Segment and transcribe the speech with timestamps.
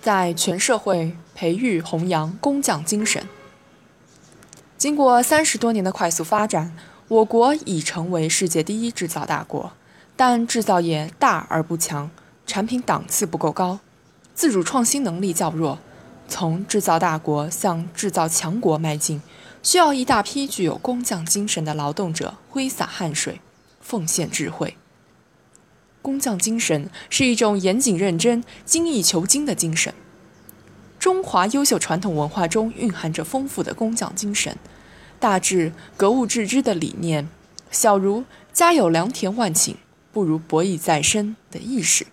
[0.00, 3.26] 在全社会培育弘扬工匠精神。
[4.78, 6.74] 经过三十多年的快速发展，
[7.08, 9.72] 我国已成为世界第一制造大国，
[10.16, 12.10] 但制造业大而不强，
[12.46, 13.80] 产品档次不够高，
[14.34, 15.78] 自主创新能力较弱。
[16.28, 19.20] 从制造大国向制造强国迈进，
[19.62, 23.40] 需要一大批具有工匠精神的劳动者挥洒汗水，
[23.80, 24.76] 奉献智慧。
[26.02, 29.92] 工匠精神是一种严谨认真、精益求精的精神。
[30.98, 34.56] 中华优秀传统文化中蕴含着丰富的工匠精神，
[35.18, 37.28] 大至格物致知的理念，
[37.70, 39.76] 小如家有良田万顷，
[40.12, 42.06] 不如博弈在身的意识，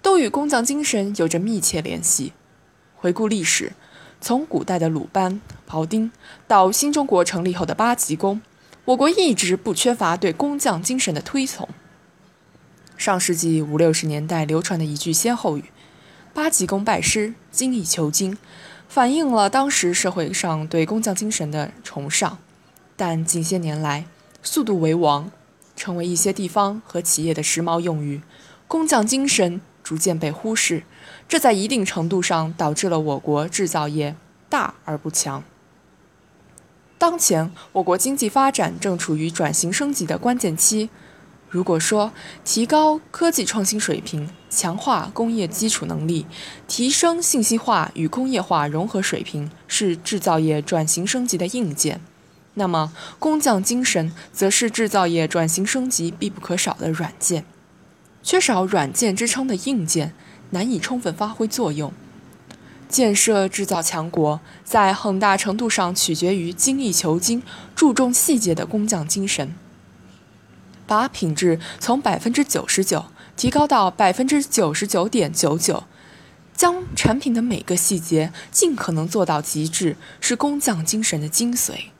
[0.00, 2.32] 都与工匠精神有着密切联系。
[2.94, 3.72] 回顾历史，
[4.20, 6.10] 从古代的鲁班、庖丁
[6.46, 8.40] 到新中国成立后的八极宫，
[8.84, 11.68] 我国一直不缺乏对工匠精神的推崇。
[12.98, 15.66] 上世纪五六十年代流传的一句歇后语
[16.34, 18.36] ：“八级工拜师，精益求精”，
[18.88, 22.38] 反映了当时社会上对工匠精神的崇尚。
[22.96, 24.04] 但近些年来
[24.42, 25.30] ，“速度为王”
[25.76, 28.20] 成为一些地方和企业的时髦用语，
[28.66, 30.82] 工匠精神逐渐被忽视，
[31.28, 34.16] 这在一定程度上导致了我国制造业
[34.48, 35.44] 大而不强。
[36.98, 40.90] 当前，我国经济发展正处于转型升级的关键期。
[41.50, 42.12] 如果说
[42.44, 46.26] 提高科技创新水平、强化工业基础能力、
[46.66, 52.00] 提升信息化与工业化融合水平是制造业转型升级的硬件，
[52.54, 57.44] 那么工匠精神则是制造业转型升级必不可少的软件。
[58.22, 60.12] 缺少软件支撑的硬件
[60.50, 61.92] 难以充分发挥作用。
[62.90, 67.42] 建设制造强国，在很大程度上取决于精益求精、
[67.74, 69.54] 注重细节的工匠精神。
[70.88, 73.04] 把品质从百分之九十九
[73.36, 75.84] 提高到百分之九十九点九九，
[76.56, 81.90] 将产品的每个细节尽可能做到极致，是工匠精神的精髓。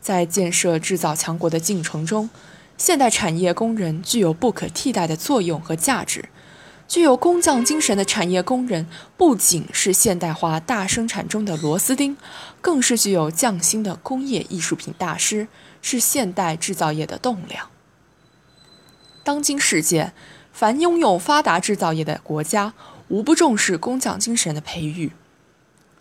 [0.00, 2.30] 在建设制造强国的进程中，
[2.78, 6.28] 现代产业工人具有不可替代的作用和价值。
[6.88, 8.86] 具有工匠精神的产业工人，
[9.16, 12.16] 不仅是现代化大生产中的螺丝钉，
[12.60, 15.48] 更是具有匠心的工业艺术品大师，
[15.80, 17.68] 是现代制造业的栋梁。
[19.24, 20.12] 当今世界，
[20.52, 22.74] 凡拥有发达制造业的国家，
[23.08, 25.12] 无不重视工匠精神的培育。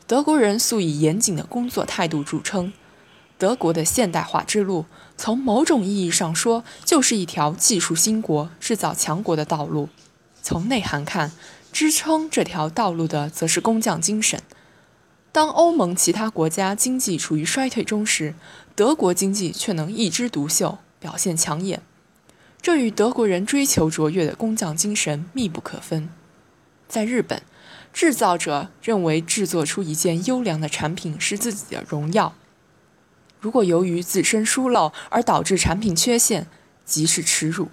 [0.08, 2.74] 德国人素以严谨的工作态度著称。
[3.38, 4.86] 德国的现代化之路，
[5.18, 9.90] 从某种意义上说，就是一条技术兴国、制造强国的道路。
[10.44, 11.32] 从内涵看，
[11.72, 14.42] 支撑这条道路的，则是工匠精神。
[15.32, 18.36] 当欧盟其他国家经济处于衰退中时，
[18.76, 21.82] 德国经济却能一枝独秀，表现抢眼。
[22.62, 26.10] 这与德国人追求卓越的工匠精神密不可分。
[26.88, 27.42] 在日本，
[27.92, 32.36] 制造者认为制作出一件优良的产品是自己的荣耀。
[33.40, 36.46] 如果由于自身疏漏而导致产品缺陷，
[36.86, 37.70] 即是耻辱。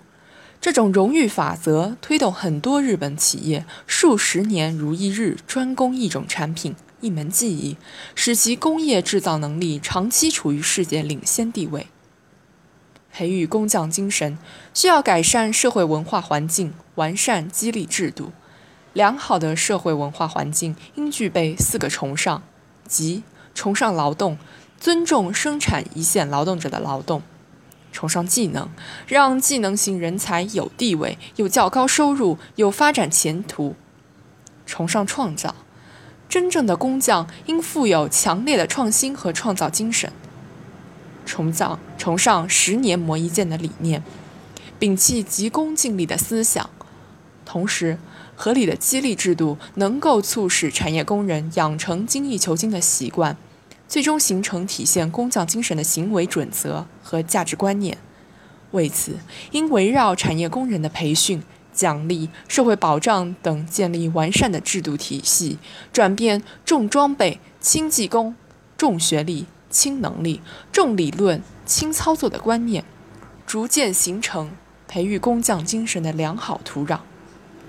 [0.60, 7.77] 这种荣誉法则推动很多日本企业数十年如一日专攻一种产品、一门技艺，
[8.15, 11.88] 使其工业制造能力长期处于世界领先地位。
[13.19, 14.39] 培育工匠精神，
[14.73, 18.31] 需要改善社会文化环境，完善激励制度。
[18.93, 22.43] 良好的社会文化环境应具备四个崇尚，
[22.87, 23.25] 即
[23.57, 24.39] 崇尚劳动，
[24.78, 27.21] 尊重生产一线劳动者的劳动；
[27.91, 28.69] 崇尚技能，
[29.09, 33.75] 让技能型人才有地位、有较高收入、有发展前途；
[34.65, 35.57] 崇尚创造，
[36.28, 40.12] 真正的工匠应富有强烈的创新和创造精神。
[41.28, 44.03] 崇尚崇尚十年磨一剑的理念，
[44.81, 46.69] 摒弃急功近利的思想，
[47.44, 47.99] 同时，
[48.34, 53.37] 合理的激励制度能够促使产业工人养成精益求精的习惯，
[53.87, 57.99] 最终形成体现工匠精神的行为准则和价值观念。
[58.71, 59.19] 为此，
[59.53, 65.59] 应围绕产业工人的培训、奖励、社会保障等建立完善的制度体系，
[65.92, 68.34] 转变重装备、轻技工、
[68.77, 69.47] 重学历。
[69.70, 70.41] 轻能力、
[70.72, 72.84] 重理论、轻操作的观念，
[73.47, 74.50] 逐渐形成
[74.86, 77.00] 培育工匠精神的良好土壤。